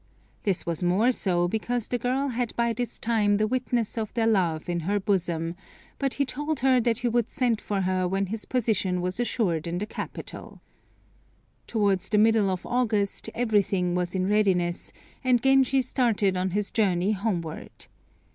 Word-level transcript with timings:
This 0.41 0.65
was 0.65 0.81
more 0.81 1.11
so 1.11 1.47
because 1.47 1.87
the 1.87 1.99
girl 1.99 2.29
had 2.29 2.55
by 2.55 2.73
this 2.73 2.97
time 2.97 3.37
the 3.37 3.45
witness 3.45 3.99
of 3.99 4.11
their 4.15 4.25
love 4.25 4.67
in 4.67 4.79
her 4.79 4.99
bosom, 4.99 5.53
but 5.99 6.15
he 6.15 6.25
told 6.25 6.61
her 6.61 6.81
that 6.81 6.97
he 6.97 7.07
would 7.07 7.29
send 7.29 7.61
for 7.61 7.81
her 7.81 8.07
when 8.07 8.25
his 8.25 8.45
position 8.45 8.99
was 9.01 9.19
assured 9.19 9.67
in 9.67 9.77
the 9.77 9.85
capital. 9.85 10.59
Towards 11.67 12.09
the 12.09 12.17
middle 12.17 12.49
of 12.49 12.65
August 12.65 13.29
everything 13.35 13.93
was 13.93 14.15
in 14.15 14.25
readiness, 14.27 14.91
and 15.23 15.39
Genji 15.39 15.83
started 15.83 16.35
on 16.35 16.49
his 16.49 16.71
journey 16.71 17.11
homeward. 17.11 17.85